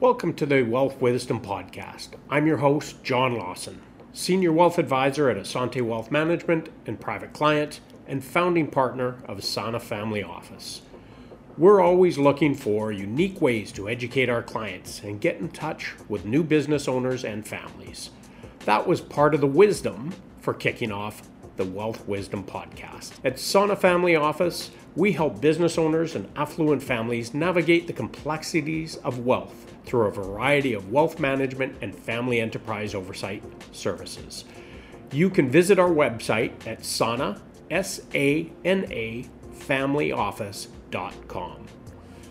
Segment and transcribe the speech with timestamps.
[0.00, 2.08] Welcome to the Wealth Wisdom Podcast.
[2.30, 3.82] I'm your host, John Lawson,
[4.14, 9.78] Senior Wealth Advisor at Asante Wealth Management and Private Client, and founding partner of Asana
[9.78, 10.80] Family Office.
[11.58, 16.24] We're always looking for unique ways to educate our clients and get in touch with
[16.24, 18.08] new business owners and families.
[18.60, 21.28] That was part of the wisdom for kicking off
[21.58, 23.12] the Wealth Wisdom Podcast.
[23.22, 29.26] At Sana Family Office, we help business owners and affluent families navigate the complexities of
[29.26, 34.44] wealth through a variety of wealth management and family enterprise oversight services.
[35.10, 39.26] You can visit our website at sana, S-A-N-A,
[39.58, 41.66] familyoffice.com.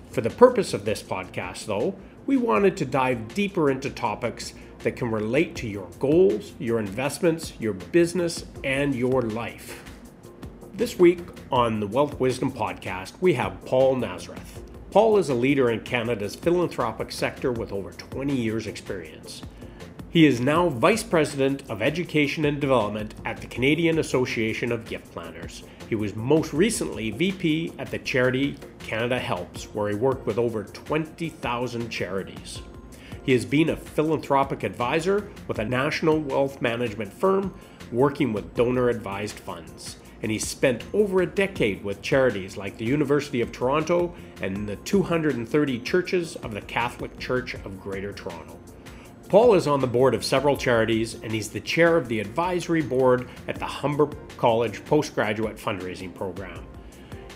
[0.09, 1.95] For the purpose of this podcast, though,
[2.25, 7.51] we wanted to dive deeper into topics that can relate to your goals, your investments,
[7.59, 9.83] your business, and your life.
[10.75, 11.19] This week
[11.51, 14.68] on the Wealth Wisdom Podcast, we have Paul Nazareth.
[14.91, 19.43] Paul is a leader in Canada's philanthropic sector with over 20 years' experience.
[20.09, 25.11] He is now Vice President of Education and Development at the Canadian Association of Gift
[25.11, 25.61] Planners.
[25.87, 30.63] He was most recently VP at the charity Canada Helps, where he worked with over
[30.63, 32.59] 20,000 charities.
[33.21, 37.53] He has been a philanthropic advisor with a national wealth management firm
[37.91, 39.97] working with donor advised funds.
[40.21, 44.75] And he spent over a decade with charities like the University of Toronto and the
[44.77, 48.59] 230 churches of the Catholic Church of Greater Toronto.
[49.29, 52.81] Paul is on the board of several charities and he's the chair of the advisory
[52.81, 56.65] board at the Humber College Postgraduate Fundraising Program.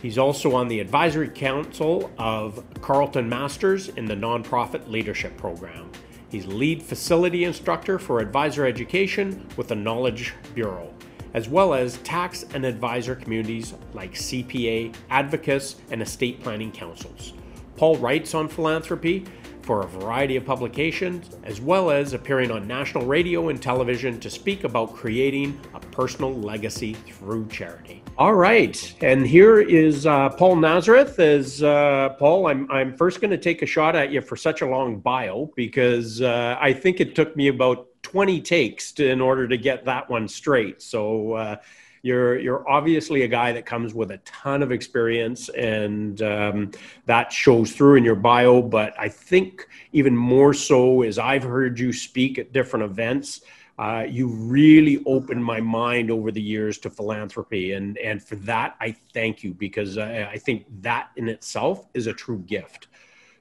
[0.02, 5.90] He's also on the advisory council of Carleton Masters in the Nonprofit Leadership Program.
[6.30, 10.92] He's lead facility instructor for advisor education with the Knowledge Bureau,
[11.34, 17.34] as well as tax and advisor communities like CPA, Advocis, and estate planning councils.
[17.76, 19.26] Paul writes on philanthropy
[19.64, 24.30] for a variety of publications, as well as appearing on national radio and television to
[24.30, 28.04] speak about creating a personal legacy through charity.
[28.18, 31.20] All right, and here is uh, Paul Nazareth.
[31.20, 34.62] As uh, Paul, I'm I'm first going to take a shot at you for such
[34.62, 39.20] a long bio because uh, I think it took me about 20 takes to, in
[39.20, 40.82] order to get that one straight.
[40.82, 41.56] So uh,
[42.04, 46.72] you're you're obviously a guy that comes with a ton of experience, and um,
[47.06, 48.62] that shows through in your bio.
[48.62, 53.42] But I think even more so is I've heard you speak at different events.
[53.80, 58.76] Uh, you really opened my mind over the years to philanthropy, and and for that
[58.82, 62.88] I thank you because I, I think that in itself is a true gift.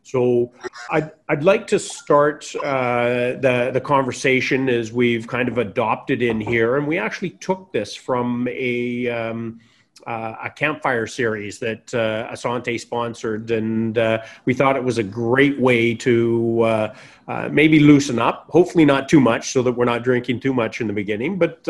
[0.03, 0.53] So
[0.91, 6.41] I'd, I'd like to start uh, the, the conversation as we've kind of adopted in
[6.41, 6.77] here.
[6.77, 9.61] And we actually took this from a, um,
[10.07, 13.51] uh, a campfire series that uh, Asante sponsored.
[13.53, 16.95] And uh, we thought it was a great way to uh,
[17.29, 20.81] uh, maybe loosen up, hopefully not too much so that we're not drinking too much
[20.81, 21.39] in the beginning.
[21.39, 21.69] But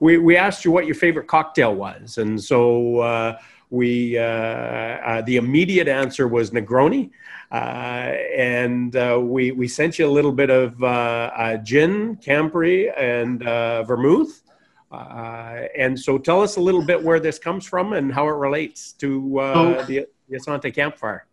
[0.00, 2.18] we, we asked you what your favorite cocktail was.
[2.18, 3.38] And so
[3.70, 7.10] we, the immediate answer was Negroni.
[7.54, 13.40] Uh, and uh, we we sent you a little bit of uh, gin, Campari, and
[13.86, 14.42] vermouth.
[14.90, 18.92] and so, tell us a little bit where this comes from and how it relates
[18.94, 19.84] to oh.
[19.84, 21.26] the, the Asante campfire.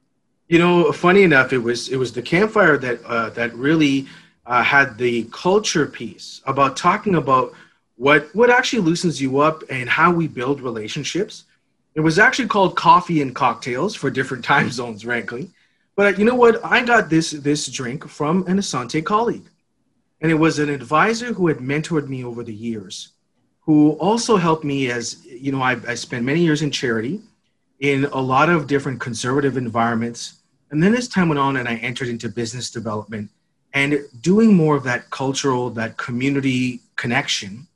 [0.48, 4.06] You know, funny enough, it was it was the campfire that uh, that really
[4.46, 7.54] uh, had the culture piece about talking about
[7.96, 11.46] what what actually loosens you up and how we build relationships.
[11.94, 15.50] It was actually called coffee and cocktails for different time zones, frankly.
[15.96, 16.64] But uh, you know what?
[16.64, 19.48] I got this this drink from an Asante colleague,
[20.22, 23.10] and it was an advisor who had mentored me over the years,
[23.62, 25.62] who also helped me as you know.
[25.62, 27.22] I, I spent many years in charity,
[27.80, 30.40] in a lot of different conservative environments,
[30.72, 33.30] and then as time went on, and I entered into business development
[33.74, 37.68] and doing more of that cultural, that community connection.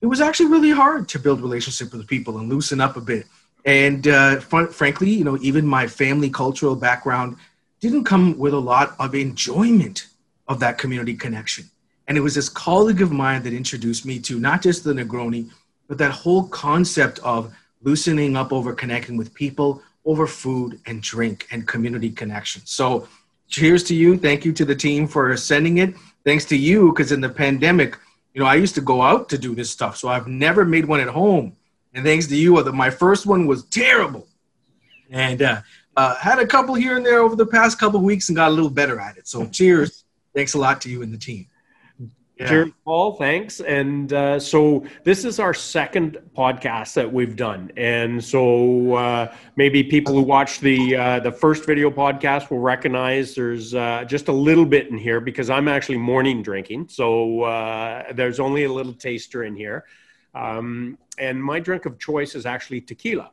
[0.00, 3.26] It was actually really hard to build relationship with people and loosen up a bit
[3.68, 7.36] and uh, fr- frankly, you know, even my family cultural background
[7.80, 10.06] didn't come with a lot of enjoyment
[10.48, 11.68] of that community connection.
[12.06, 15.50] And it was this colleague of mine that introduced me to not just the Negroni,
[15.86, 21.46] but that whole concept of loosening up over connecting with people over food and drink
[21.50, 22.62] and community connection.
[22.64, 23.06] So,
[23.48, 24.16] cheers to you.
[24.16, 25.94] Thank you to the team for sending it.
[26.24, 27.98] Thanks to you, because in the pandemic,
[28.32, 29.98] you know, I used to go out to do this stuff.
[29.98, 31.54] So I've never made one at home
[31.94, 34.28] and thanks to you, the, my first one was terrible,
[35.10, 35.60] and uh,
[35.96, 38.54] uh, had a couple here and there over the past couple weeks and got a
[38.54, 39.26] little better at it.
[39.26, 40.04] So cheers,
[40.34, 41.46] thanks a lot to you and the team.
[42.38, 42.48] Yeah.
[42.48, 43.16] Cheers, Paul.
[43.16, 43.60] Thanks.
[43.60, 49.82] And uh, so this is our second podcast that we've done, and so uh, maybe
[49.82, 54.32] people who watched the uh, the first video podcast will recognize there's uh, just a
[54.32, 58.94] little bit in here because I'm actually morning drinking, so uh, there's only a little
[58.94, 59.84] taster in here.
[60.38, 63.30] Um, and my drink of choice is actually tequila.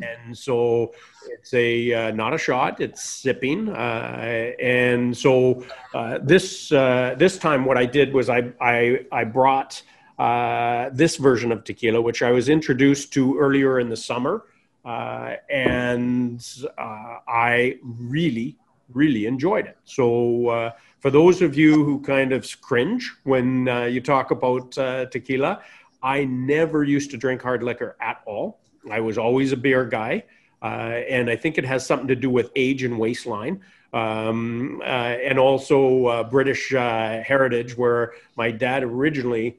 [0.00, 0.92] And so
[1.30, 3.68] it's a uh, not a shot; it's sipping.
[3.68, 9.24] Uh, and so uh, this uh, this time, what I did was I I, I
[9.24, 9.82] brought
[10.18, 14.44] uh, this version of tequila, which I was introduced to earlier in the summer,
[14.84, 16.46] uh, and
[16.78, 18.56] I really
[18.92, 19.78] really enjoyed it.
[19.84, 24.70] So for those of you who kind of cringe when you talk about
[25.10, 25.60] tequila,
[26.02, 28.60] I never used to drink hard liquor at all.
[28.90, 30.24] I was always a beer guy.
[30.60, 33.60] Uh, and I think it has something to do with age and waistline.
[33.92, 39.58] Um, uh, and also uh, British uh, heritage, where my dad originally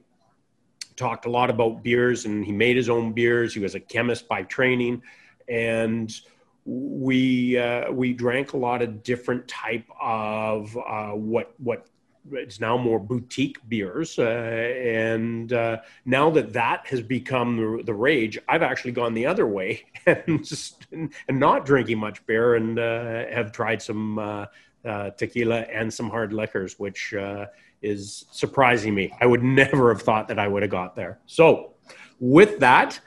[0.96, 3.54] talked a lot about beers and he made his own beers.
[3.54, 5.02] He was a chemist by training.
[5.48, 6.12] And
[6.64, 11.86] we uh, we drank a lot of different type of uh, what what
[12.32, 14.18] it's now more boutique beers.
[14.18, 19.26] Uh, and uh, now that that has become the, the, rage, I've actually gone the
[19.26, 24.46] other way and just and, not drinking much beer and uh, have tried some uh,
[24.84, 27.46] uh, tequila and some hard liquors, which uh,
[27.82, 29.12] is surprising me.
[29.20, 31.18] I would never have thought that I would have got there.
[31.26, 31.74] So,
[32.20, 32.98] with that,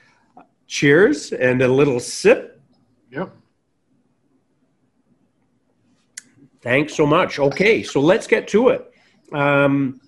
[0.68, 2.62] cheers and a little sip.
[3.12, 3.34] Yep.
[6.62, 7.40] Thanks so much.
[7.40, 8.92] Okay, so let's get to it
[9.34, 10.00] um,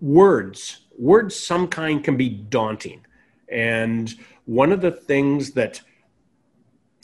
[0.00, 3.04] words, words some kind can be daunting.
[3.48, 4.12] And
[4.44, 5.80] one of the things that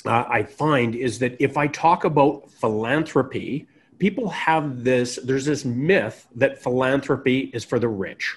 [0.05, 3.67] uh, I find is that if I talk about philanthropy,
[3.99, 8.37] people have this, there's this myth that philanthropy is for the rich.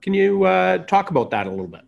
[0.00, 1.82] Can you uh, talk about that a little bit?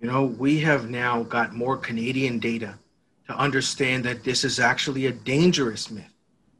[0.00, 2.78] You know, we have now got more Canadian data
[3.26, 6.13] to understand that this is actually a dangerous myth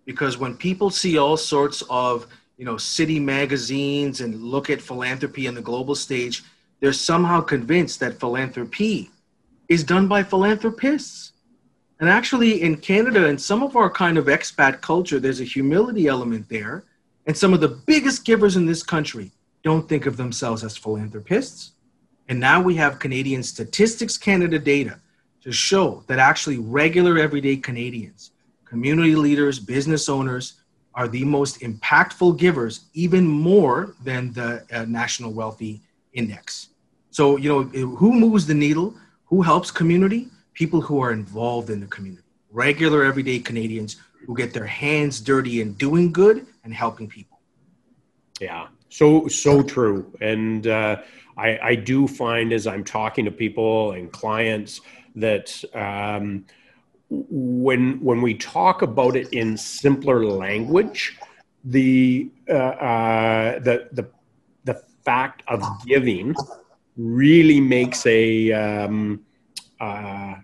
[0.05, 5.49] because when people see all sorts of you know city magazines and look at philanthropy
[5.49, 6.43] on the global stage
[6.81, 9.11] they're somehow convinced that philanthropy
[9.69, 11.33] is done by philanthropists.
[12.01, 16.07] And actually in canada and some of our kind of expat culture there's a humility
[16.07, 16.85] element there.
[17.27, 19.31] And some of the biggest givers in this country
[19.63, 21.73] don't think of themselves as philanthropists.
[22.29, 25.01] And now we have canadian statistics canada data
[25.43, 28.33] to show that actually regular everyday canadians
[28.75, 30.45] community leaders, business owners
[30.97, 35.81] are the most impactful givers, even more than the uh, National Wealthy
[36.13, 36.71] Index.
[37.13, 37.63] So, you know,
[38.01, 38.89] who moves the needle?
[39.27, 40.23] Who helps community?
[40.55, 43.93] People who are involved in the community, regular everyday Canadians
[44.27, 47.39] who get their hands dirty in doing good and helping people.
[48.41, 50.13] Yeah, so so true.
[50.21, 50.97] And uh,
[51.37, 54.81] I, I do find as I'm talking to people and clients
[55.15, 56.45] that um,
[57.11, 61.17] when when we talk about it in simpler language,
[61.65, 64.09] the uh, uh, the the
[64.65, 64.75] the
[65.05, 66.35] fact of giving
[66.97, 69.21] really makes a um,
[69.81, 70.35] uh,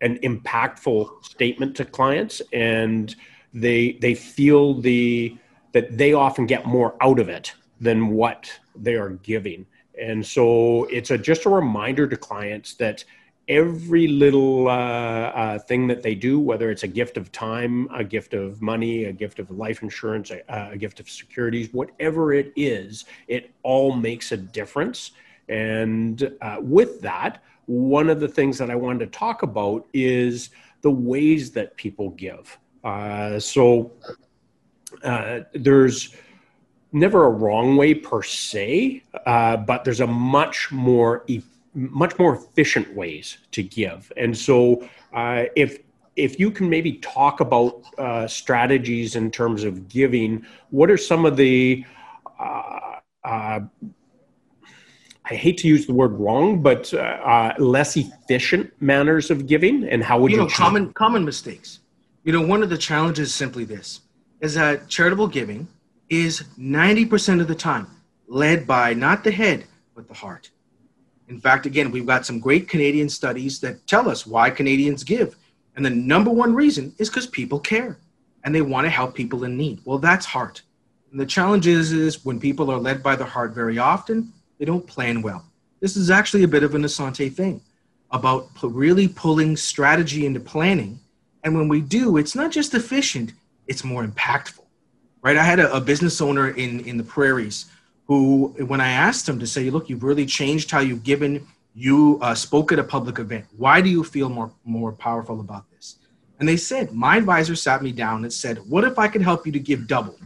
[0.00, 3.16] an impactful statement to clients, and
[3.54, 5.36] they they feel the
[5.72, 9.66] that they often get more out of it than what they are giving,
[10.00, 13.04] and so it's a just a reminder to clients that
[13.48, 18.04] every little uh, uh, thing that they do, whether it's a gift of time, a
[18.04, 22.52] gift of money, a gift of life insurance, a, a, gift of securities, whatever it
[22.56, 25.12] is, it all makes a difference.
[25.48, 30.50] And uh, with that, one of the things that I wanted to talk about is
[30.82, 32.58] the ways that people give.
[32.84, 33.92] Uh, so
[35.02, 36.14] uh, there's
[36.92, 41.24] never a wrong way per se, uh, but there's a much more
[41.74, 44.12] much more efficient ways to give.
[44.16, 45.78] And so, uh, if
[46.16, 51.24] if you can maybe talk about uh, strategies in terms of giving, what are some
[51.24, 51.84] of the
[52.38, 53.60] uh, uh
[55.24, 59.88] I hate to use the word wrong, but uh, uh, less efficient manners of giving,
[59.88, 61.80] and how would you, you know common common mistakes?
[62.24, 64.00] You know, one of the challenges is simply this:
[64.40, 65.68] is that charitable giving
[66.08, 67.86] is ninety percent of the time
[68.26, 69.64] led by not the head
[69.94, 70.50] but the heart.
[71.32, 75.34] In fact, again, we've got some great Canadian studies that tell us why Canadians give.
[75.74, 77.96] And the number one reason is because people care
[78.44, 79.80] and they want to help people in need.
[79.86, 80.60] Well, that's heart.
[81.10, 84.66] And the challenge is, is when people are led by the heart very often, they
[84.66, 85.42] don't plan well.
[85.80, 87.62] This is actually a bit of an Asante thing
[88.10, 91.00] about really pulling strategy into planning.
[91.44, 93.32] And when we do, it's not just efficient,
[93.66, 94.66] it's more impactful.
[95.22, 95.38] right?
[95.38, 97.66] I had a, a business owner in in the prairies
[98.18, 102.18] who, when I asked him to say, "Look, you've really changed how you've given." You
[102.20, 103.46] uh, spoke at a public event.
[103.56, 105.96] Why do you feel more more powerful about this?
[106.38, 109.46] And they said, my advisor sat me down and said, "What if I could help
[109.46, 110.18] you to give double,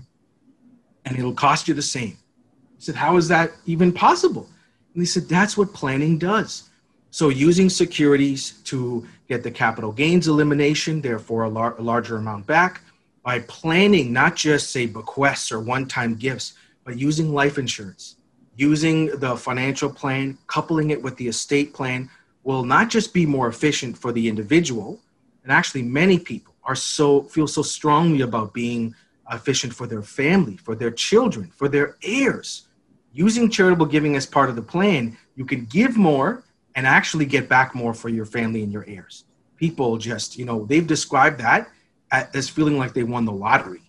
[1.05, 4.49] and it'll cost you the same?" I said, "How is that even possible?"
[4.93, 6.71] And they said, "That's what planning does."
[7.11, 12.47] So using securities to get the capital gains elimination, therefore a, lar- a larger amount
[12.47, 12.81] back,
[13.23, 16.55] by planning not just say bequests or one-time gifts,
[16.87, 18.15] but using life insurance,
[18.55, 22.09] using the financial plan, coupling it with the estate plan
[22.45, 25.01] will not just be more efficient for the individual,
[25.43, 28.95] and actually many people are so feel so strongly about being
[29.33, 32.69] efficient for their family, for their children, for their heirs.
[33.13, 36.45] Using charitable giving as part of the plan, you can give more
[36.77, 39.25] and actually get back more for your family and your heirs.
[39.57, 41.69] People just, you know, they've described that
[42.13, 43.86] as feeling like they won the lottery.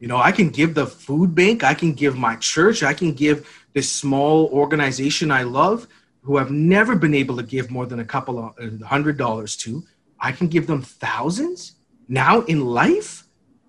[0.00, 3.12] You know, I can give the food bank, I can give my church, I can
[3.12, 5.86] give this small organization I love
[6.22, 9.56] who have never been able to give more than a couple of uh, hundred dollars
[9.58, 9.84] to.
[10.18, 11.76] I can give them thousands
[12.08, 13.26] now in life.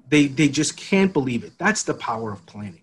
[0.08, 1.54] They, they just can't believe it.
[1.58, 2.82] That's the power of planning.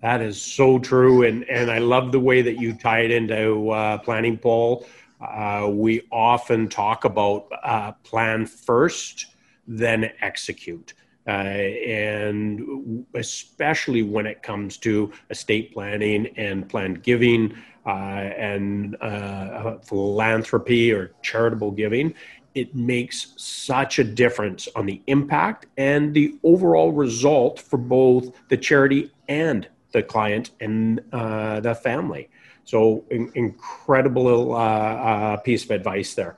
[0.00, 3.70] That is so true, and and I love the way that you tie it into
[3.70, 4.84] uh, planning, Paul.
[5.20, 9.26] Uh, we often talk about uh, plan first,
[9.68, 10.94] then execute.
[11.26, 17.54] Uh, and especially when it comes to estate planning and planned giving
[17.86, 22.12] uh, and uh, philanthropy or charitable giving,
[22.54, 28.56] it makes such a difference on the impact and the overall result for both the
[28.56, 32.28] charity and the client and uh, the family.
[32.64, 36.36] So, in- incredible uh, uh, piece of advice there.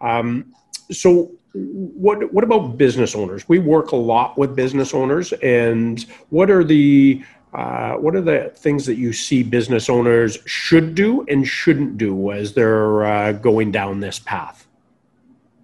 [0.00, 0.54] Um,
[0.90, 3.48] so, what what about business owners?
[3.48, 8.52] We work a lot with business owners, and what are the uh, what are the
[8.56, 13.70] things that you see business owners should do and shouldn't do as they're uh, going
[13.70, 14.66] down this path?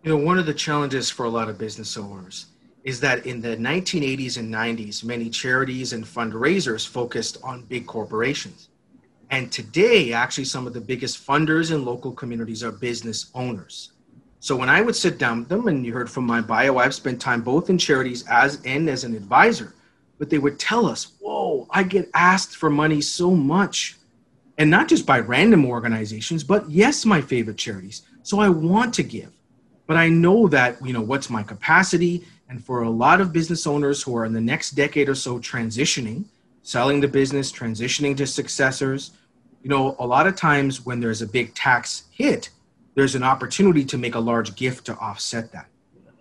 [0.04, 2.46] You know, one of the challenges for a lot of business owners
[2.84, 8.68] is that in the 1980s and 90s, many charities and fundraisers focused on big corporations.
[9.30, 13.92] And today, actually, some of the biggest funders in local communities are business owners.
[14.42, 16.94] So when I would sit down with them, and you heard from my bio, I've
[16.94, 19.74] spent time both in charities as and as an advisor,
[20.18, 23.96] but they would tell us, "Whoa, I get asked for money so much."
[24.56, 28.02] And not just by random organizations, but yes, my favorite charities.
[28.22, 29.30] So I want to give.
[29.86, 32.24] But I know that, you know, what's my capacity?
[32.48, 35.38] And for a lot of business owners who are in the next decade or so
[35.38, 36.24] transitioning,
[36.62, 39.12] selling the business, transitioning to successors,
[39.62, 42.50] you know, a lot of times when there's a big tax hit,
[42.94, 45.66] there's an opportunity to make a large gift to offset that.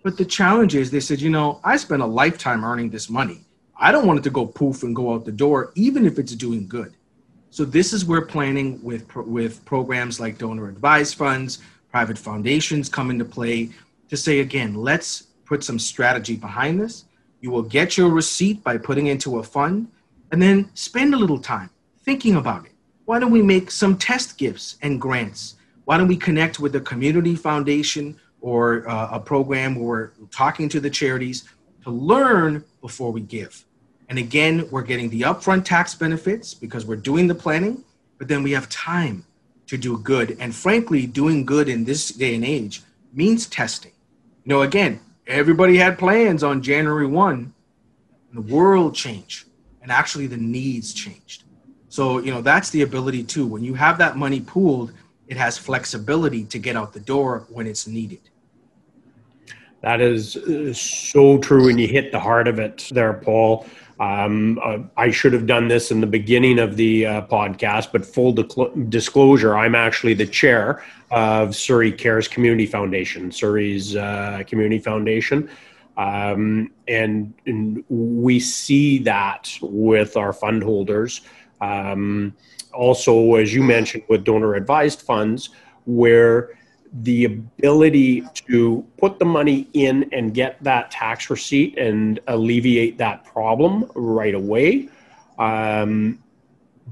[0.02, 3.40] But the challenge is they said, you know, I spent a lifetime earning this money.
[3.76, 6.34] I don't want it to go poof and go out the door, even if it's
[6.34, 6.94] doing good.
[7.50, 11.58] So this is where planning with with programs like donor advised funds,
[11.90, 13.70] private foundations come into play
[14.08, 17.04] to say again, let's put some strategy behind this.
[17.40, 19.88] You will get your receipt by putting into a fund
[20.30, 21.70] and then spend a little time
[22.04, 22.72] thinking about it.
[23.06, 25.56] Why don't we make some test gifts and grants?
[25.90, 30.68] Why don't we connect with the community foundation or uh, a program where we're talking
[30.68, 31.48] to the charities
[31.82, 33.64] to learn before we give?
[34.08, 37.82] And again, we're getting the upfront tax benefits because we're doing the planning,
[38.18, 39.24] but then we have time
[39.66, 40.36] to do good.
[40.38, 43.90] And frankly, doing good in this day and age means testing.
[44.44, 47.52] You know, again, everybody had plans on January 1,
[48.34, 49.48] the world changed,
[49.82, 51.42] and actually the needs changed.
[51.88, 53.44] So, you know, that's the ability too.
[53.44, 54.92] When you have that money pooled,
[55.30, 58.20] it has flexibility to get out the door when it's needed.
[59.80, 63.64] That is uh, so true, and you hit the heart of it there, Paul.
[64.00, 68.04] Um, uh, I should have done this in the beginning of the uh, podcast, but
[68.04, 68.32] full
[68.88, 70.82] disclosure, I'm actually the chair
[71.12, 75.48] of Surrey Cares Community Foundation, Surrey's uh, community foundation.
[75.96, 81.20] Um, and, and, we see that with our fund holders.
[81.60, 82.34] Um,
[82.72, 85.50] also, as you mentioned, with donor advised funds,
[85.84, 86.50] where
[86.92, 93.24] the ability to put the money in and get that tax receipt and alleviate that
[93.24, 94.88] problem right away.
[95.38, 96.18] Um,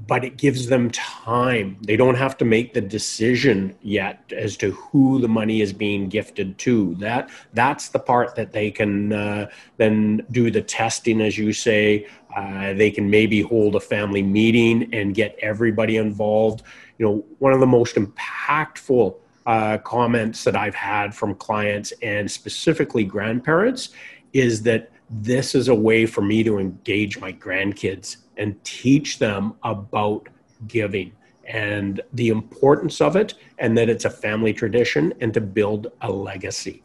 [0.07, 1.77] but it gives them time.
[1.81, 6.07] They don't have to make the decision yet as to who the money is being
[6.07, 6.95] gifted to.
[6.95, 12.07] That that's the part that they can uh, then do the testing, as you say.
[12.35, 16.63] Uh, they can maybe hold a family meeting and get everybody involved.
[16.97, 22.29] You know, one of the most impactful uh, comments that I've had from clients and
[22.29, 23.89] specifically grandparents
[24.33, 29.55] is that this is a way for me to engage my grandkids and teach them
[29.63, 30.27] about
[30.67, 31.11] giving
[31.45, 36.11] and the importance of it and that it's a family tradition and to build a
[36.11, 36.83] legacy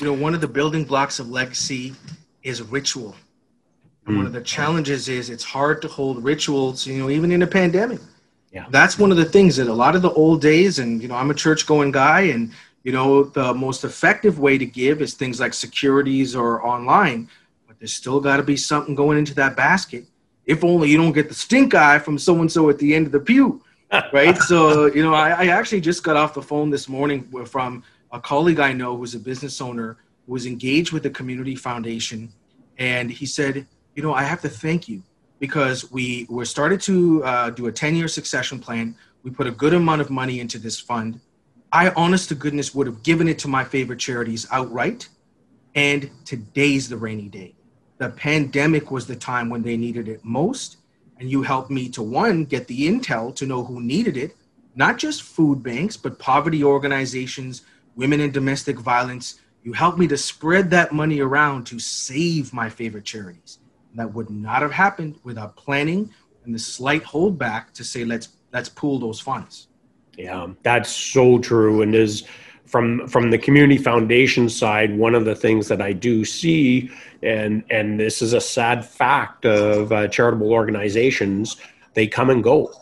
[0.00, 1.94] you know one of the building blocks of legacy
[2.42, 3.14] is ritual
[4.06, 4.16] mm.
[4.16, 7.46] one of the challenges is it's hard to hold rituals you know even in a
[7.46, 8.00] pandemic
[8.52, 11.08] yeah that's one of the things that a lot of the old days and you
[11.08, 15.00] know i'm a church going guy and you know the most effective way to give
[15.00, 17.28] is things like securities or online
[17.66, 20.04] but there's still got to be something going into that basket
[20.46, 23.06] if only you don't get the stink eye from so and so at the end
[23.06, 23.62] of the pew,
[24.12, 24.36] right?
[24.38, 27.82] so, you know, I, I, actually just got off the phone this morning from
[28.12, 29.96] a colleague I know who's a business owner
[30.26, 32.32] who was engaged with the community foundation.
[32.78, 35.02] And he said, you know, I have to thank you
[35.38, 38.96] because we were started to uh, do a 10 year succession plan.
[39.22, 41.20] We put a good amount of money into this fund.
[41.72, 45.08] I, honest to goodness, would have given it to my favorite charities outright.
[45.74, 47.54] And today's the rainy day
[47.98, 50.78] the pandemic was the time when they needed it most.
[51.18, 54.36] And you helped me to one, get the intel to know who needed it,
[54.74, 57.62] not just food banks, but poverty organizations,
[57.94, 59.40] women and domestic violence.
[59.62, 63.58] You helped me to spread that money around to save my favorite charities.
[63.94, 66.10] That would not have happened without planning
[66.44, 69.68] and the slight holdback to say, let's let's pool those funds.
[70.16, 71.82] Yeah, that's so true.
[71.82, 72.24] And is
[72.66, 76.90] from from the community foundation side, one of the things that I do see,
[77.22, 81.56] and and this is a sad fact of uh, charitable organizations,
[81.94, 82.72] they come and go.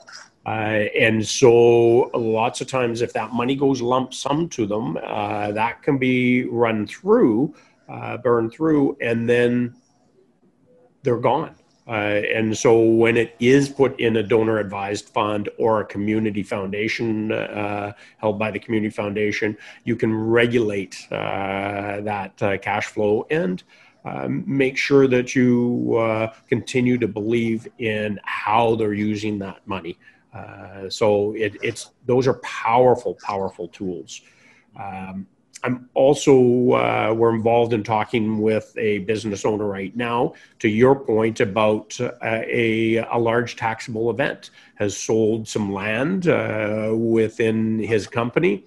[0.44, 5.52] Uh, and so lots of times if that money goes lump sum to them uh,
[5.52, 7.54] that can be run through
[7.88, 9.72] uh, burned through and then
[11.02, 11.54] they're gone
[11.86, 16.42] uh, and so when it is put in a donor advised fund or a community
[16.42, 23.26] foundation uh, held by the community foundation, you can regulate uh, that uh, cash flow
[23.30, 23.64] and
[24.04, 29.98] um, make sure that you uh, continue to believe in how they're using that money.
[30.32, 34.22] Uh, so it, it's those are powerful, powerful tools.
[34.78, 35.26] Um,
[35.64, 40.34] I'm also uh, we're involved in talking with a business owner right now.
[40.58, 46.90] To your point about uh, a a large taxable event has sold some land uh,
[46.94, 48.64] within his company,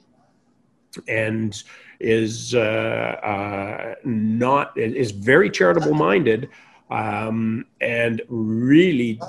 [1.08, 1.62] and
[2.00, 6.50] is uh, uh, not is very charitable minded,
[6.90, 9.20] um, and really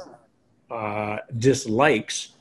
[0.71, 2.33] uh, dislikes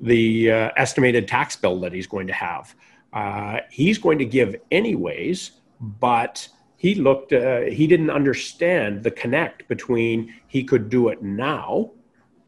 [0.00, 2.74] the estimated tax bill that he's going to have
[3.14, 6.46] uh, he's going to give anyways, but
[6.76, 11.92] he looked, uh, he didn't understand the connect between he could do it now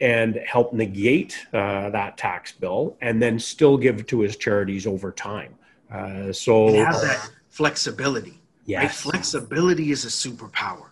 [0.01, 5.11] and help negate uh, that tax bill and then still give to his charities over
[5.13, 5.55] time.
[5.91, 8.43] Uh, so and have that flexibility.
[8.67, 8.83] Yes.
[8.83, 8.91] Right?
[9.13, 10.89] Flexibility is a superpower,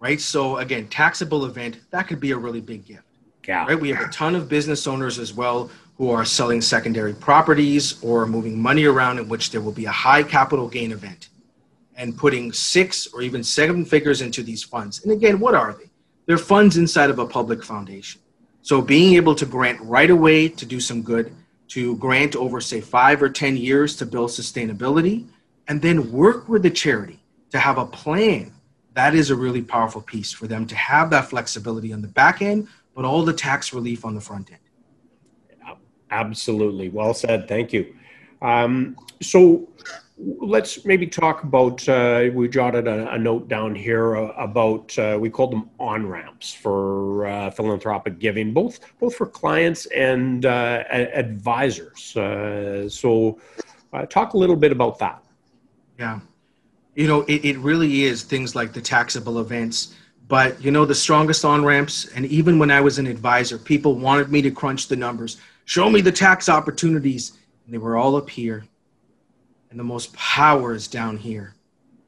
[0.00, 0.20] right?
[0.20, 3.04] So again, taxable event, that could be a really big gift.
[3.46, 3.64] Yeah.
[3.64, 3.80] Right.
[3.80, 8.26] We have a ton of business owners as well who are selling secondary properties or
[8.26, 11.30] moving money around in which there will be a high capital gain event
[11.96, 15.02] and putting six or even seven figures into these funds.
[15.02, 15.88] And again, what are they?
[16.26, 18.20] They're funds inside of a public foundation.
[18.60, 21.32] So being able to grant right away to do some good,
[21.68, 25.26] to grant over, say, five or 10 years to build sustainability,
[25.68, 28.52] and then work with the charity to have a plan.
[28.94, 32.42] That is a really powerful piece for them to have that flexibility on the back
[32.42, 34.60] end, but all the tax relief on the front end.
[36.10, 36.88] Absolutely.
[36.88, 37.48] Well said.
[37.48, 37.94] Thank you.
[38.42, 39.68] Um, so
[40.18, 45.18] let's maybe talk about, uh, we jotted a, a, note down here uh, about, uh,
[45.20, 50.84] we called them on ramps for uh, philanthropic giving, both, both for clients and uh,
[50.90, 52.16] advisors.
[52.16, 53.38] Uh, so
[54.08, 55.22] talk a little bit about that.
[55.98, 56.20] Yeah.
[56.94, 59.94] You know, it, it really is things like the taxable events
[60.28, 63.94] but you know the strongest on ramps and even when i was an advisor people
[63.94, 67.32] wanted me to crunch the numbers Show me the tax opportunities.
[67.64, 68.64] And they were all up here.
[69.70, 71.54] And the most power is down here.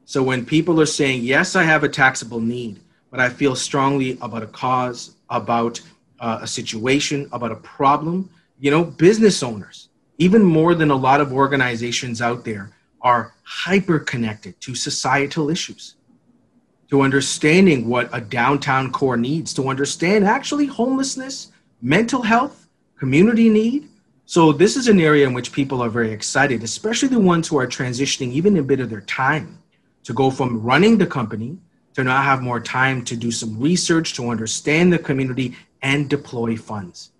[0.07, 4.17] So when people are saying, yes, I have a taxable need, but I feel strongly
[4.23, 5.81] about a cause, about
[6.21, 11.21] uh, a situation, about a problem, you know, business owners, even more than a lot
[11.21, 12.71] of organizations out there,
[13.03, 15.97] are hyper connected to societal issues,
[16.91, 22.58] to understanding what a downtown core needs, to understand actually homelessness, mental health,
[22.99, 23.89] community need.
[24.27, 27.59] So this is an area in which people are very excited, especially the ones who
[27.59, 29.59] are transitioning even a bit of their time
[30.05, 31.59] to go from running the company
[31.95, 36.57] to now have more time to do some research to understand the community and deploy
[36.57, 37.13] funds.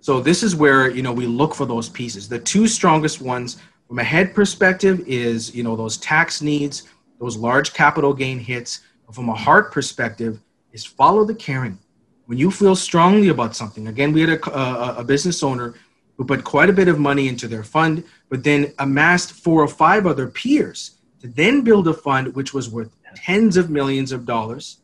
[0.00, 2.28] So this is where you know we look for those pieces.
[2.28, 6.84] The two strongest ones from a head perspective is you know those tax needs,
[7.20, 10.40] those large capital gain hits, But from a heart perspective,
[10.72, 11.78] is follow the caring.
[12.28, 15.72] When you feel strongly about something, again, we had a, a, a business owner
[16.18, 19.66] who put quite a bit of money into their fund, but then amassed four or
[19.66, 24.26] five other peers to then build a fund which was worth tens of millions of
[24.26, 24.76] dollars.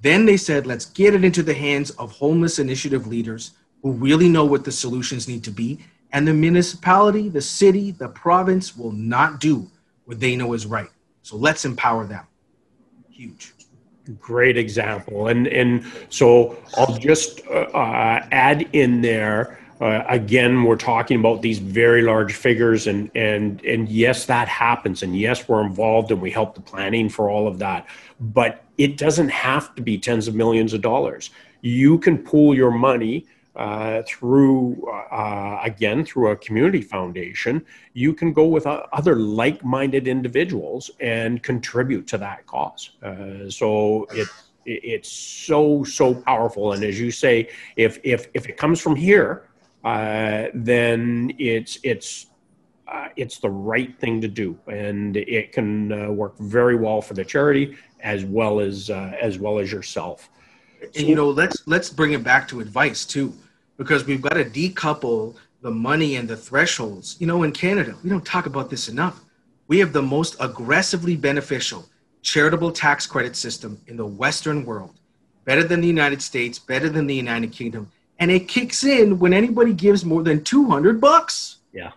[0.00, 3.50] Then they said, let's get it into the hands of homeless initiative leaders
[3.82, 5.80] who really know what the solutions need to be.
[6.12, 9.70] And the municipality, the city, the province will not do
[10.06, 10.88] what they know is right.
[11.20, 12.24] So let's empower them.
[13.10, 13.52] Huge.
[14.20, 15.28] Great example.
[15.28, 21.40] And, and so I'll just uh, uh add in there uh, again, we're talking about
[21.40, 26.20] these very large figures, and and and yes, that happens, and yes, we're involved, and
[26.20, 27.86] we help the planning for all of that.
[28.18, 31.30] But it doesn't have to be tens of millions of dollars.
[31.60, 33.26] You can pool your money
[33.58, 37.64] uh, through uh, again through a community foundation.
[37.92, 42.90] You can go with uh, other like-minded individuals and contribute to that cause.
[43.02, 44.28] Uh, so it
[44.70, 49.48] it's so so powerful and as you say if if if it comes from here
[49.84, 52.26] uh, then it's it's
[52.88, 57.14] uh, it's the right thing to do, and it can uh, work very well for
[57.14, 60.30] the charity as well as uh, as well as yourself.
[60.96, 63.34] And you know, let's let's bring it back to advice too,
[63.78, 67.16] because we've got to decouple the money and the thresholds.
[67.18, 69.24] You know, in Canada, we don't talk about this enough.
[69.66, 71.86] We have the most aggressively beneficial
[72.20, 75.00] charitable tax credit system in the Western world,
[75.46, 79.32] better than the United States, better than the United Kingdom and it kicks in when
[79.32, 81.58] anybody gives more than 200 bucks.
[81.72, 81.92] Yeah.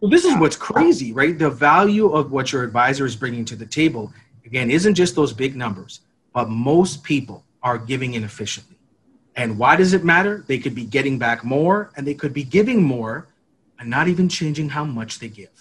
[0.00, 1.38] Well, this is what's crazy, right?
[1.38, 4.12] The value of what your advisor is bringing to the table,
[4.44, 6.00] again, isn't just those big numbers,
[6.32, 8.73] but most people are giving inefficiently.
[9.36, 10.44] And why does it matter?
[10.46, 13.26] They could be getting back more and they could be giving more
[13.78, 15.54] and not even changing how much they give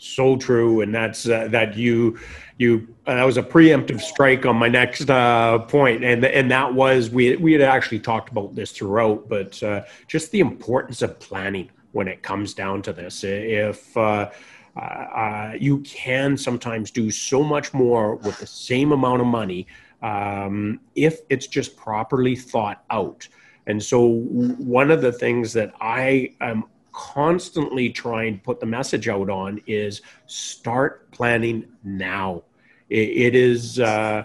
[0.00, 2.18] so true and that's uh, that you
[2.56, 6.72] you uh, that was a preemptive strike on my next uh, point and and that
[6.72, 11.18] was we we had actually talked about this throughout but uh, just the importance of
[11.20, 14.30] planning when it comes down to this if uh,
[14.76, 19.66] uh, you can sometimes do so much more with the same amount of money
[20.02, 23.28] um, if it's just properly thought out
[23.66, 29.08] and so one of the things that I am constantly trying to put the message
[29.08, 32.42] out on is start planning now.
[32.88, 34.24] it, it is, uh,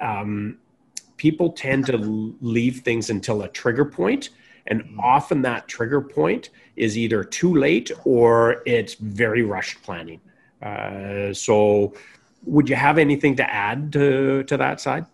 [0.00, 0.58] um,
[1.16, 4.30] people tend to leave things until a trigger point,
[4.68, 5.00] and mm-hmm.
[5.00, 10.20] often that trigger point is either too late or it's very rushed planning.
[10.62, 11.92] Uh, so,
[12.46, 15.04] would you have anything to add to, to that side?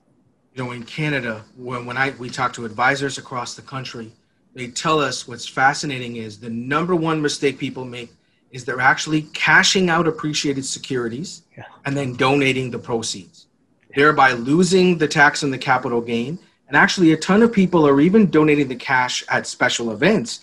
[0.55, 4.13] You know, in Canada, when, when I we talk to advisors across the country,
[4.55, 8.13] they tell us what's fascinating is the number one mistake people make
[8.51, 11.65] is they're actually cashing out appreciated securities yeah.
[11.87, 13.47] and then donating the proceeds,
[13.89, 13.97] yeah.
[13.97, 16.39] thereby losing the tax on the capital gain.
[16.69, 20.41] And actually, a ton of people are even donating the cash at special events,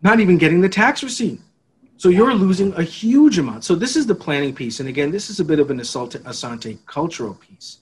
[0.00, 1.40] not even getting the tax receipt.
[1.96, 3.64] So you're losing a huge amount.
[3.64, 4.80] So this is the planning piece.
[4.80, 7.78] And again, this is a bit of an Asante cultural piece,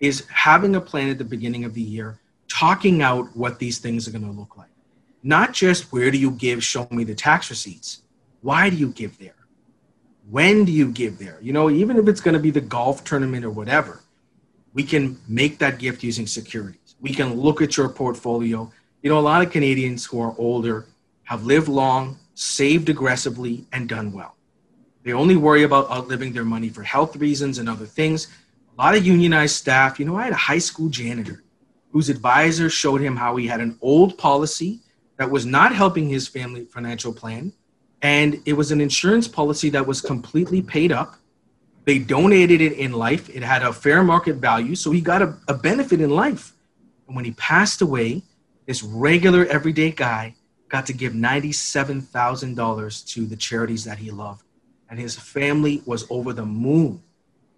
[0.00, 2.18] is having a plan at the beginning of the year
[2.48, 4.70] talking out what these things are going to look like.
[5.22, 8.02] Not just where do you give, show me the tax receipts.
[8.40, 9.34] Why do you give there?
[10.30, 11.38] When do you give there?
[11.42, 14.00] You know, even if it's going to be the golf tournament or whatever,
[14.74, 16.94] we can make that gift using securities.
[17.00, 18.70] We can look at your portfolio.
[19.02, 20.86] You know, a lot of Canadians who are older
[21.24, 24.36] have lived long, saved aggressively, and done well.
[25.02, 28.28] They only worry about outliving their money for health reasons and other things.
[28.78, 31.42] A lot of unionized staff, you know, I had a high school janitor
[31.90, 34.78] whose advisor showed him how he had an old policy
[35.16, 37.52] that was not helping his family financial plan.
[38.02, 41.16] And it was an insurance policy that was completely paid up.
[41.86, 44.76] They donated it in life, it had a fair market value.
[44.76, 46.52] So he got a, a benefit in life.
[47.08, 48.22] And when he passed away,
[48.66, 50.36] this regular everyday guy
[50.68, 54.42] got to give $97,000 to the charities that he loved.
[54.90, 57.02] And his family was over the moon.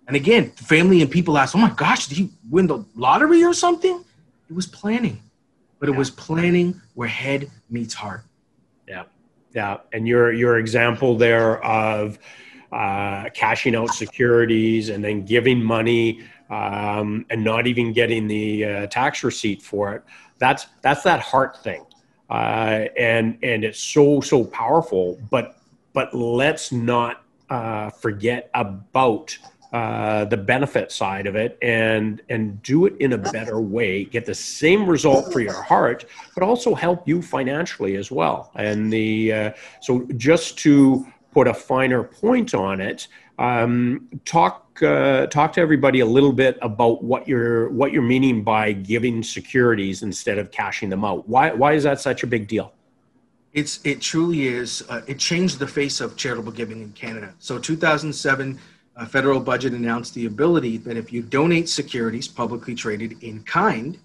[0.06, 3.54] And again, family and people asked, Oh my gosh, did he win the lottery or
[3.54, 4.04] something?
[4.48, 5.22] It was planning,
[5.78, 5.98] but it yeah.
[5.98, 8.24] was planning where head meets heart.
[8.88, 9.04] Yeah,
[9.54, 9.78] yeah.
[9.92, 12.18] And your your example there of
[12.72, 18.86] uh, cashing out securities and then giving money um, and not even getting the uh,
[18.88, 20.02] tax receipt for it.
[20.38, 21.84] That's that's that heart thing,
[22.30, 25.20] uh, and and it's so so powerful.
[25.30, 25.58] But
[25.92, 29.36] but let's not uh, forget about
[29.72, 34.26] uh, the benefit side of it and and do it in a better way get
[34.26, 39.32] the same result for your heart but also help you financially as well and the
[39.32, 43.06] uh, so just to put a finer point on it
[43.40, 48.44] Um, talk uh, talk to everybody a little bit about what you're what you're meaning
[48.44, 51.26] by giving securities instead of cashing them out.
[51.26, 52.74] Why why is that such a big deal?
[53.55, 54.85] It's it truly is.
[54.90, 57.33] Uh, it changed the face of charitable giving in Canada.
[57.38, 58.61] So 2007
[58.94, 63.98] uh, federal budget announced the ability that if you donate securities publicly traded in kind,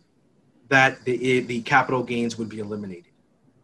[0.69, 3.12] that the the capital gains would be eliminated.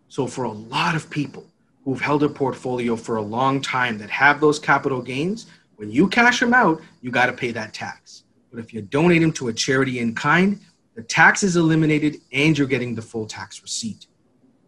[0.09, 1.45] So for a lot of people
[1.85, 5.47] who've held a portfolio for a long time that have those capital gains,
[5.81, 8.23] when you cash them out, you got to pay that tax.
[8.51, 10.59] But if you donate them to a charity in kind,
[10.93, 14.05] the tax is eliminated and you're getting the full tax receipt.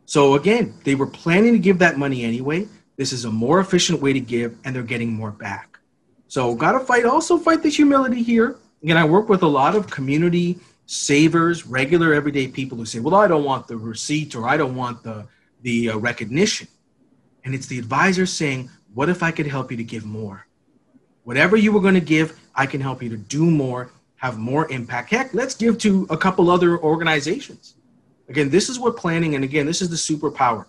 [0.06, 2.68] So again, they were planning to give that money anyway.
[2.98, 5.78] This is a more efficient way to give, and they're getting more back.
[6.30, 8.58] So gotta fight, also fight the humility here.
[8.82, 13.14] Again, I work with a lot of community savers, regular everyday people who say, "Well,
[13.14, 15.28] I don't want the receipt or I don't want the
[15.62, 16.68] the uh, recognition,"
[17.46, 20.48] and it's the advisor saying, "What if I could help you to give more?
[21.24, 24.70] Whatever you were going to give, I can help you to do more, have more
[24.72, 25.10] impact.
[25.12, 27.76] Heck, let's give to a couple other organizations."
[28.30, 30.66] Again, this is what planning, and again, this is the superpower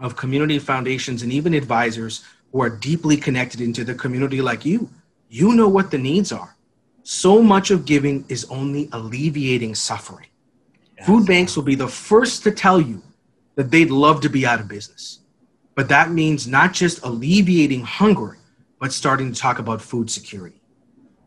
[0.00, 4.88] of community foundations and even advisors who are deeply connected into the community like you.
[5.28, 6.56] You know what the needs are.
[7.02, 10.28] So much of giving is only alleviating suffering.
[10.96, 11.06] Yes.
[11.06, 13.02] Food banks will be the first to tell you
[13.56, 15.20] that they'd love to be out of business.
[15.74, 18.38] But that means not just alleviating hunger,
[18.84, 20.60] but starting to talk about food security.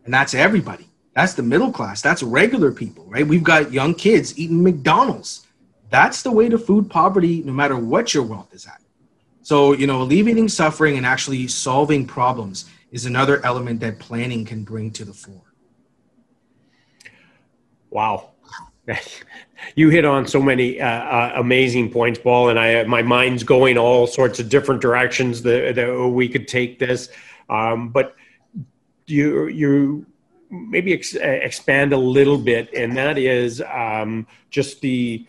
[0.05, 0.87] And that's everybody.
[1.15, 2.03] That's the middle class.
[2.03, 3.27] That's regular people, right?
[3.27, 5.47] We've got young kids eating McDonald's.
[5.89, 8.79] That's the way to food poverty, no matter what your wealth is at.
[9.41, 14.63] So, you know, alleviating suffering and actually solving problems is another element that planning can
[14.63, 15.51] bring to the fore.
[17.89, 18.33] Wow.
[19.75, 23.79] you hit on so many uh, uh, amazing points, Paul, and I my mind's going
[23.79, 27.09] all sorts of different directions that, that we could take this.
[27.49, 28.15] Um, but
[29.05, 30.05] you you
[30.49, 35.25] maybe ex- expand a little bit, and that is um, just the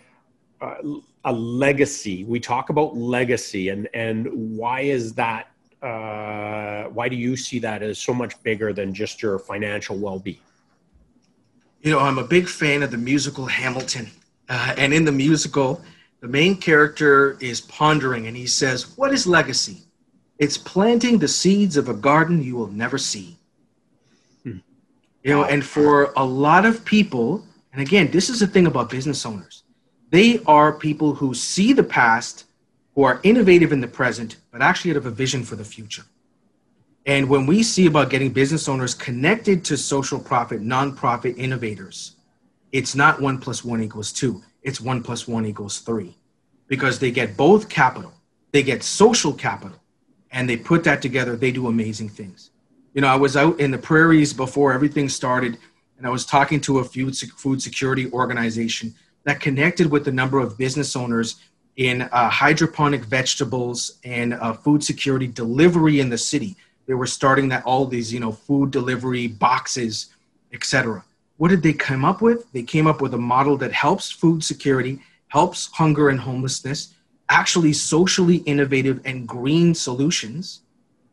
[0.61, 0.77] uh,
[1.25, 2.25] a legacy.
[2.25, 5.51] We talk about legacy, and and why is that?
[5.83, 10.41] Uh, why do you see that as so much bigger than just your financial well-being?
[11.83, 14.11] You know, I'm a big fan of the musical Hamilton,
[14.49, 15.81] uh, and in the musical,
[16.21, 19.83] the main character is pondering, and he says, "What is legacy?
[20.39, 23.39] It's planting the seeds of a garden you will never see."
[24.45, 24.59] Hmm.
[25.23, 28.91] You know, and for a lot of people, and again, this is the thing about
[28.91, 29.65] business owners.
[30.11, 32.45] They are people who see the past,
[32.95, 36.05] who are innovative in the present, but actually have a vision for the future.
[37.07, 42.17] And when we see about getting business owners connected to social profit, nonprofit innovators,
[42.73, 46.17] it's not one plus one equals two, it's one plus one equals three.
[46.67, 48.13] Because they get both capital,
[48.53, 49.79] they get social capital,
[50.33, 52.51] and they put that together, they do amazing things
[52.99, 55.59] you know, I was out in the prairies before everything started,
[55.99, 60.41] and I was talking to a food food security organization that connected with a number
[60.41, 61.37] of business owners
[61.77, 66.57] in uh, hydroponic vegetables and uh, food security delivery in the city.
[66.87, 70.07] They were starting that all these, you know, food delivery boxes,
[70.53, 71.05] etc.
[71.37, 72.51] What did they come up with?
[72.53, 76.95] They came up with a model that helps food security, helps hunger and homelessness,
[77.31, 80.63] actually socially innovative and green solutions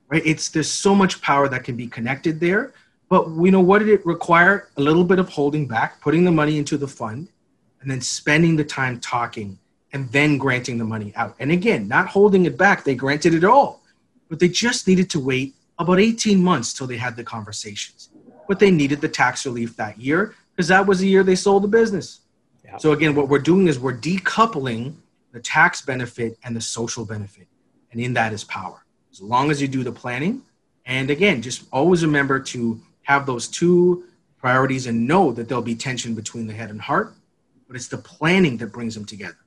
[0.07, 0.25] right?
[0.25, 2.73] It's there's so much power that can be connected there.
[3.09, 4.69] But we know what did it require?
[4.77, 7.29] A little bit of holding back, putting the money into the fund,
[7.81, 9.59] and then spending the time talking
[9.93, 11.35] and then granting the money out.
[11.39, 13.83] And again, not holding it back, they granted it all.
[14.27, 18.09] But they just needed to wait about 18 months till they had the conversations.
[18.47, 21.63] But they needed the tax relief that year because that was the year they sold
[21.63, 22.21] the business.
[22.63, 22.77] Yeah.
[22.77, 24.95] So again, what we're doing is we're decoupling
[25.35, 27.45] the tax benefit and the social benefit.
[27.91, 30.43] And in that is power as long as you do the planning.
[30.85, 34.05] And again, just always remember to have those two
[34.37, 37.15] priorities and know that there'll be tension between the head and heart,
[37.67, 39.37] but it's the planning that brings them together.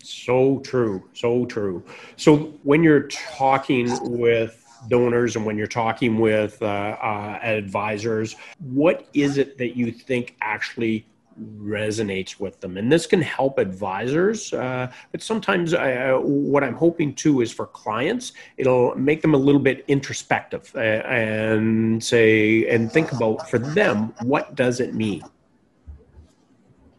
[0.00, 1.08] So true.
[1.12, 1.82] So true.
[2.14, 9.08] So when you're talking with donors and when you're talking with uh, uh, advisors, what
[9.12, 11.04] is it that you think actually
[11.40, 12.76] resonates with them.
[12.76, 17.66] And this can help advisors uh, but sometimes uh, what i'm hoping too is for
[17.66, 23.58] clients it'll make them a little bit introspective uh, and say and think about for
[23.58, 25.22] them what does it mean?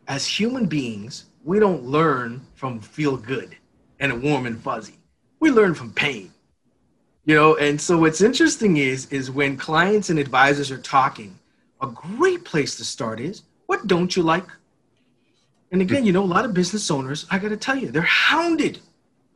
[0.08, 3.56] As human beings we don't learn from feel good
[4.00, 5.00] and warm and fuzzy.
[5.40, 6.32] We learn from pain.
[7.26, 11.40] You know and so what's interesting is is when clients and advisors are talking
[11.82, 14.46] a great place to start is what don't you like?
[15.72, 18.04] And again, you know, a lot of business owners, I got to tell you, they're
[18.04, 18.80] hounded.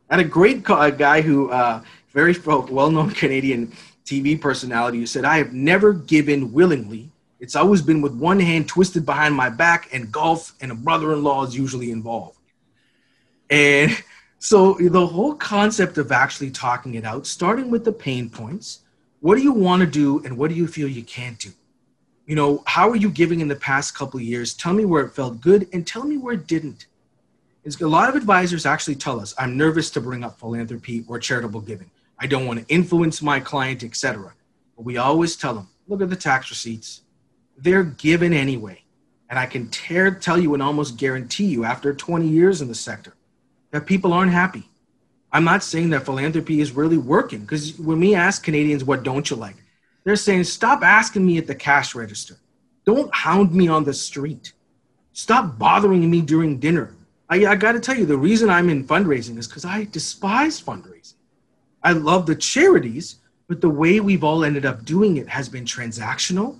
[0.08, 3.72] I had a great guy who, uh, very well known Canadian
[4.04, 7.10] TV personality who said, I have never given willingly.
[7.40, 11.12] It's always been with one hand twisted behind my back, and golf and a brother
[11.12, 12.38] in law is usually involved.
[13.50, 13.96] And
[14.38, 18.80] so the whole concept of actually talking it out, starting with the pain points,
[19.20, 21.50] what do you want to do and what do you feel you can't do?
[22.28, 24.52] You know, how are you giving in the past couple years?
[24.52, 26.84] Tell me where it felt good and tell me where it didn't.
[27.64, 31.18] It's, a lot of advisors actually tell us, I'm nervous to bring up philanthropy or
[31.18, 31.90] charitable giving.
[32.18, 34.34] I don't want to influence my client, etc.
[34.76, 37.00] But we always tell them, look at the tax receipts.
[37.56, 38.82] They're given anyway.
[39.30, 42.74] And I can tear, tell you and almost guarantee you after 20 years in the
[42.74, 43.14] sector
[43.70, 44.68] that people aren't happy.
[45.32, 49.30] I'm not saying that philanthropy is really working because when we ask Canadians, what don't
[49.30, 49.56] you like?
[50.08, 52.36] They're saying, stop asking me at the cash register.
[52.86, 54.54] Don't hound me on the street.
[55.12, 56.96] Stop bothering me during dinner.
[57.28, 60.62] I, I got to tell you, the reason I'm in fundraising is because I despise
[60.62, 61.12] fundraising.
[61.82, 63.16] I love the charities,
[63.48, 66.56] but the way we've all ended up doing it has been transactional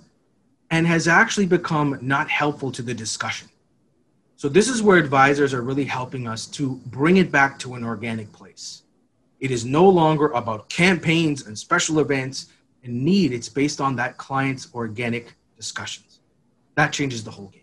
[0.69, 3.49] and has actually become not helpful to the discussion.
[4.35, 7.83] So this is where advisors are really helping us to bring it back to an
[7.83, 8.83] organic place.
[9.39, 12.49] It is no longer about campaigns and special events
[12.83, 13.33] and need.
[13.33, 16.19] It's based on that client's organic discussions.
[16.75, 17.61] That changes the whole game.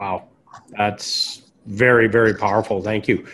[0.00, 0.28] Wow.
[0.76, 2.82] That's very, very powerful.
[2.82, 3.26] Thank you.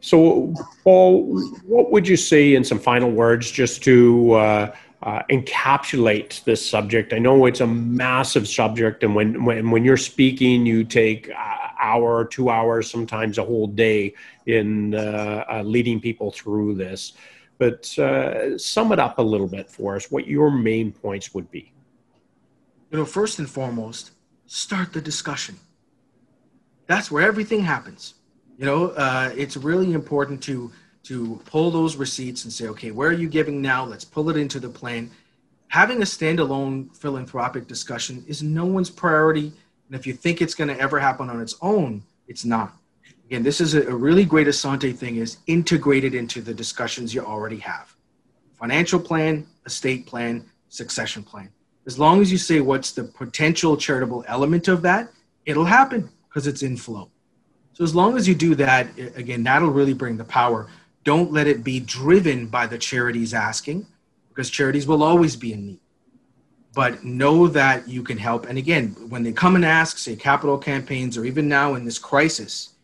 [0.00, 6.44] So, Paul, what would you say in some final words just to uh, uh, encapsulate
[6.44, 7.12] this subject?
[7.12, 11.56] I know it's a massive subject, and when when, when you're speaking, you take uh,
[11.80, 14.14] hour, two hours, sometimes a whole day
[14.46, 17.14] in uh, uh, leading people through this.
[17.58, 21.50] But uh, sum it up a little bit for us, what your main points would
[21.50, 21.72] be.
[22.90, 24.12] You know, first and foremost,
[24.46, 25.56] start the discussion.
[26.86, 28.14] That's where everything happens.
[28.58, 30.70] You know, uh, it's really important to
[31.04, 33.84] to pull those receipts and say, okay, where are you giving now?
[33.84, 35.08] Let's pull it into the plan.
[35.68, 39.52] Having a standalone philanthropic discussion is no one's priority
[39.88, 42.76] and if you think it's going to ever happen on its own, it's not.
[43.26, 47.58] Again, this is a, really great Asante thing is integrated into the discussions you already
[47.58, 47.94] have.
[48.54, 51.50] Financial plan, estate plan, succession plan.
[51.86, 55.10] As long as you say what's the potential charitable element of that,
[55.44, 57.10] it'll happen because it's in flow.
[57.72, 58.86] So as long as you do that,
[59.16, 60.68] again, that'll really bring the power.
[61.02, 63.86] Don't let it be driven by the charities asking,
[64.28, 65.80] because charities will always be in need
[66.76, 68.44] but know that you can help.
[68.44, 71.98] And again, when they come and ask, say, capital campaigns, or even now in this
[71.98, 72.74] crisis,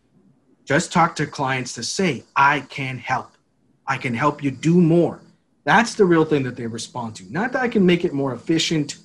[0.65, 3.31] just talk to clients to say, I can help.
[3.85, 5.19] I can help you do more.
[5.65, 7.31] That's the real thing that they respond to.
[7.31, 8.97] Not that I can make it more efficient.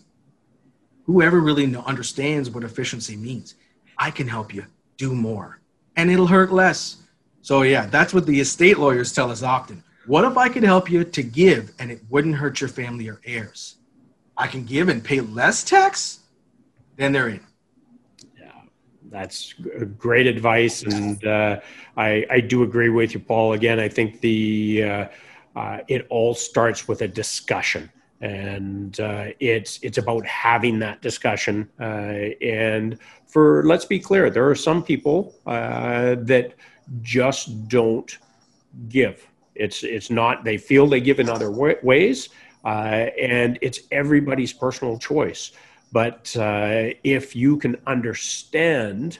[1.04, 3.54] Whoever really understands what efficiency means,
[3.96, 4.64] I can help you
[4.96, 5.58] do more
[5.98, 6.98] and it'll hurt less.
[7.42, 9.82] So, yeah, that's what the estate lawyers tell us often.
[10.06, 13.20] What if I could help you to give and it wouldn't hurt your family or
[13.24, 13.76] heirs?
[14.36, 16.20] I can give and pay less tax,
[16.96, 17.40] then they're in.
[19.10, 19.54] That's
[19.96, 21.60] great advice, and uh,
[21.96, 23.54] I I do agree with you, Paul.
[23.54, 25.06] Again, I think the uh,
[25.56, 27.90] uh, it all starts with a discussion
[28.20, 31.68] and uh, it's it's about having that discussion.
[31.78, 36.54] Uh, and for let's be clear, there are some people uh, that
[37.02, 38.18] just don't
[38.88, 39.26] give.
[39.54, 42.28] It's it's not they feel they give in other ways,
[42.64, 42.68] uh,
[43.20, 45.52] and it's everybody's personal choice.
[45.92, 49.18] But uh, if you can understand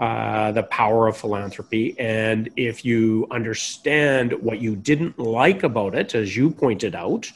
[0.00, 6.14] uh, the power of philanthropy, and if you understand what you didn't like about it,
[6.14, 7.30] as you pointed out,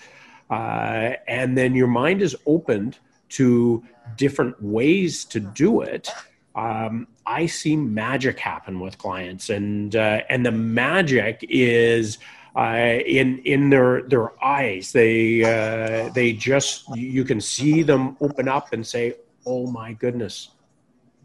[0.51, 2.99] uh, and then your mind is opened
[3.31, 3.83] to
[4.17, 6.09] different ways to do it,
[6.55, 12.19] um, I see magic happen with clients, and uh, and the magic is
[12.57, 14.93] uh, in in their their eyes.
[14.93, 19.15] They uh, they just you can see them open up and say,
[19.47, 20.51] "Oh my goodness,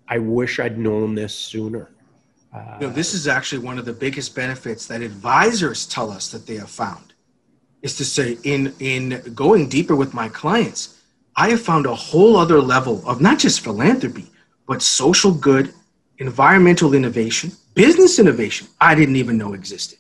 [0.08, 1.90] I wish I'd known this sooner."
[2.54, 6.32] Uh, you know, this is actually one of the biggest benefits that advisors tell us
[6.32, 7.14] that they have found
[7.82, 11.02] is to say in in going deeper with my clients
[11.36, 14.28] i have found a whole other level of not just philanthropy
[14.68, 15.74] but social good
[16.18, 20.00] environmental innovation business innovation i didn't even know existed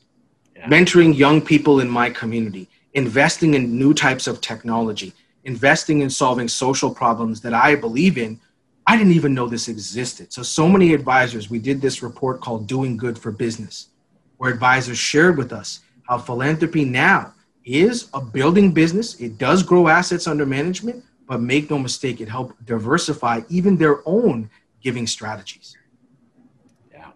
[0.65, 6.47] mentoring young people in my community, investing in new types of technology, investing in solving
[6.47, 8.39] social problems that I believe in.
[8.86, 10.32] I didn't even know this existed.
[10.32, 13.89] So, so many advisors, we did this report called Doing Good for Business,
[14.38, 17.34] where advisors shared with us how philanthropy now
[17.66, 19.20] is a building business.
[19.20, 23.99] It does grow assets under management, but make no mistake, it helped diversify even their
[24.08, 24.49] own
[24.82, 25.76] giving strategies.
[26.91, 27.12] Yeah.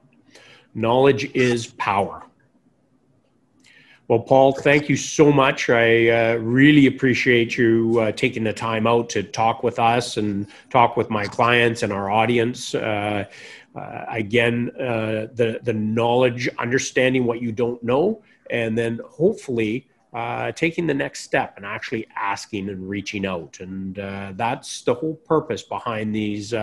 [0.75, 2.23] Knowledge is power.
[4.11, 5.69] Well, Paul, thank you so much.
[5.69, 10.47] I uh, really appreciate you uh, taking the time out to talk with us and
[10.69, 12.75] talk with my clients and our audience.
[12.75, 13.23] Uh,
[13.73, 20.51] uh again, uh, the the knowledge, understanding what you don't know, and then hopefully uh,
[20.51, 23.61] taking the next step and actually asking and reaching out.
[23.61, 23.95] And
[24.35, 26.53] that's the whole purpose behind these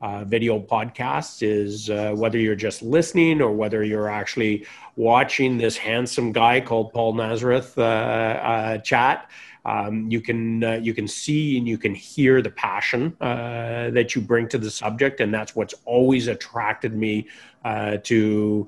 [0.00, 5.76] uh, video podcasts is uh, whether you're just listening or whether you're actually watching this
[5.76, 9.30] handsome guy called Paul Nazareth uh, uh chat.
[9.66, 14.14] Um, you can uh, you can see and you can hear the passion uh, that
[14.14, 17.28] you bring to the subject, and that's what's always attracted me
[17.64, 18.66] to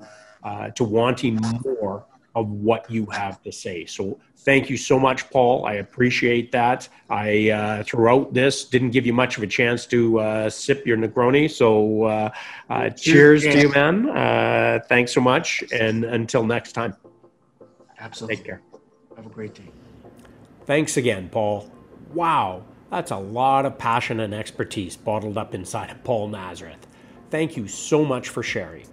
[0.75, 2.05] to wanting more
[2.35, 3.85] of what you have to say.
[3.85, 5.65] So thank you so much, Paul.
[5.65, 6.87] I appreciate that.
[7.09, 10.97] I uh, throughout this didn't give you much of a chance to uh, sip your
[10.97, 11.49] Negroni.
[11.49, 12.29] So uh,
[12.69, 14.09] uh cheers to you, man.
[14.09, 16.95] Uh, thanks so much, and until next time.
[17.99, 18.37] Absolutely.
[18.37, 18.61] Take care.
[19.15, 19.69] Have a great day.
[20.65, 21.69] Thanks again, Paul.
[22.13, 26.87] Wow, that's a lot of passion and expertise bottled up inside of Paul Nazareth.
[27.29, 28.85] Thank you so much for sharing.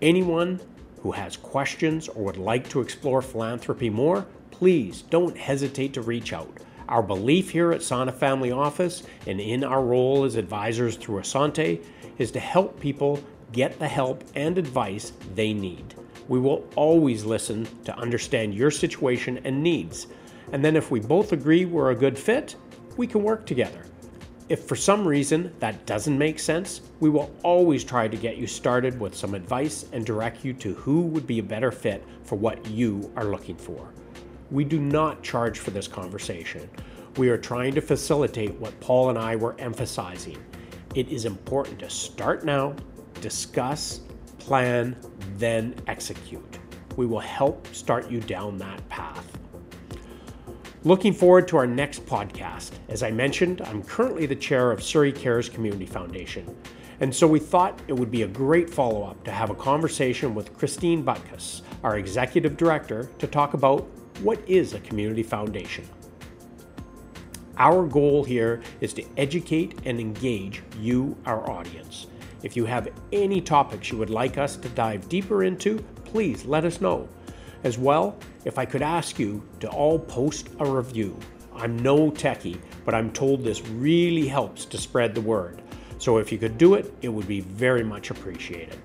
[0.00, 0.60] Anyone
[1.06, 6.32] who has questions or would like to explore philanthropy more, please don't hesitate to reach
[6.32, 6.50] out.
[6.88, 11.80] Our belief here at Sana Family Office and in our role as advisors through Assante
[12.18, 15.94] is to help people get the help and advice they need.
[16.26, 20.08] We will always listen to understand your situation and needs.
[20.50, 22.56] And then, if we both agree we're a good fit,
[22.96, 23.85] we can work together.
[24.48, 28.46] If for some reason that doesn't make sense, we will always try to get you
[28.46, 32.36] started with some advice and direct you to who would be a better fit for
[32.36, 33.92] what you are looking for.
[34.52, 36.70] We do not charge for this conversation.
[37.16, 40.38] We are trying to facilitate what Paul and I were emphasizing.
[40.94, 42.76] It is important to start now,
[43.20, 44.02] discuss,
[44.38, 44.96] plan,
[45.38, 46.58] then execute.
[46.96, 49.35] We will help start you down that path.
[50.86, 52.70] Looking forward to our next podcast.
[52.88, 56.56] As I mentioned, I'm currently the chair of Surrey Cares Community Foundation.
[57.00, 60.32] And so we thought it would be a great follow up to have a conversation
[60.32, 63.80] with Christine Butkus, our executive director, to talk about
[64.20, 65.88] what is a community foundation.
[67.58, 72.06] Our goal here is to educate and engage you, our audience.
[72.44, 76.64] If you have any topics you would like us to dive deeper into, please let
[76.64, 77.08] us know.
[77.64, 78.16] As well,
[78.46, 81.18] if I could ask you to all post a review.
[81.52, 85.60] I'm no techie, but I'm told this really helps to spread the word.
[85.98, 88.78] So if you could do it, it would be very much appreciated.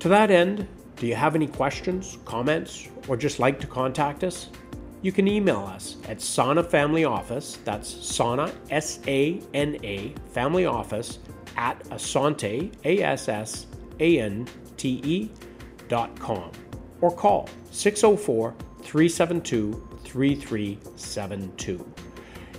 [0.00, 4.50] To that end, do you have any questions, comments, or just like to contact us?
[5.00, 10.66] You can email us at Sana Family Office, that's Sana, S A N A, Family
[10.66, 11.20] Office,
[11.56, 13.66] at Assante, A S S
[14.00, 15.30] A N T E,
[15.88, 16.50] dot com
[17.00, 21.92] or call 604 372 3372.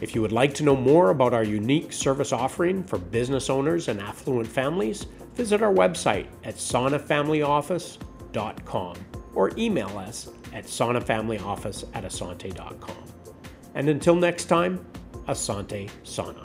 [0.01, 3.89] If you would like to know more about our unique service offering for business owners
[3.89, 5.05] and affluent families,
[5.36, 8.95] visit our website at sanafamilyoffice.com
[9.36, 13.03] or email us at sanafamilyoffice at assante.com.
[13.76, 14.86] And until next time,
[15.28, 16.43] Asante Sana.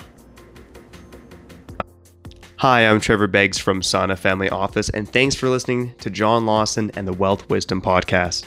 [2.58, 6.90] Hi, I'm Trevor Beggs from Sana Family Office, and thanks for listening to John Lawson
[6.94, 8.44] and the Wealth Wisdom Podcast.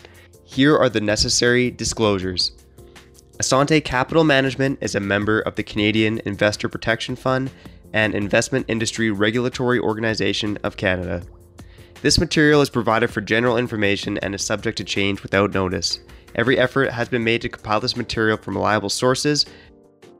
[0.49, 2.53] Here are the necessary disclosures.
[3.37, 7.51] Assante Capital Management is a member of the Canadian Investor Protection Fund
[7.93, 11.21] and Investment Industry Regulatory Organization of Canada.
[12.01, 15.99] This material is provided for general information and is subject to change without notice.
[16.33, 19.45] Every effort has been made to compile this material from reliable sources.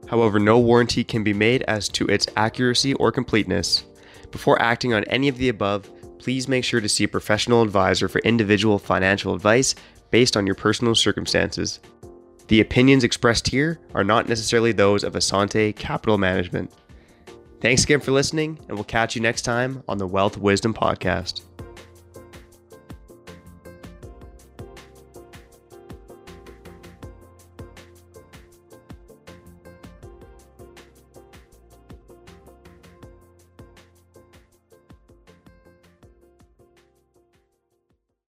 [0.08, 3.84] However, no warranty can be made as to its accuracy or completeness.
[4.30, 8.08] Before acting on any of the above, please make sure to see a professional advisor
[8.08, 9.74] for individual financial advice
[10.10, 11.80] based on your personal circumstances.
[12.48, 16.72] The opinions expressed here are not necessarily those of Assante Capital Management.
[17.60, 21.42] Thanks again for listening, and we'll catch you next time on the Wealth Wisdom Podcast.